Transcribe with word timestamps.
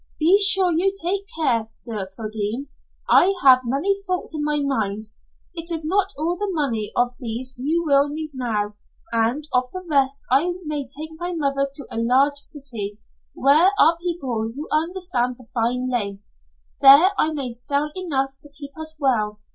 Be 0.19 0.39
sure 0.43 0.71
you 0.71 0.91
take 0.99 1.27
care, 1.37 1.67
Sir 1.69 2.09
Kildene. 2.17 2.69
I 3.07 3.35
have 3.43 3.59
many 3.63 4.01
thoughts 4.07 4.33
in 4.33 4.43
my 4.43 4.59
mind. 4.59 5.09
It 5.53 5.71
is 5.71 5.85
not 5.85 6.07
all 6.17 6.35
the 6.39 6.49
money 6.49 6.91
of 6.97 7.13
these 7.19 7.53
you 7.55 7.83
will 7.85 8.09
need 8.09 8.31
now, 8.33 8.77
and 9.11 9.47
of 9.53 9.65
the 9.71 9.85
rest 9.87 10.19
I 10.31 10.55
may 10.65 10.87
take 10.87 11.11
my 11.19 11.35
mother 11.35 11.69
to 11.71 11.85
a 11.91 11.97
large 11.99 12.39
city, 12.39 12.97
where 13.35 13.69
are 13.77 13.97
people 14.01 14.49
who 14.55 14.67
understand 14.71 15.35
the 15.37 15.45
fine 15.53 15.87
lace. 15.87 16.35
There 16.81 17.09
I 17.19 17.31
may 17.31 17.51
sell 17.51 17.91
enough 17.95 18.33
to 18.39 18.49
keep 18.51 18.71
us 18.79 18.95
well. 18.99 19.39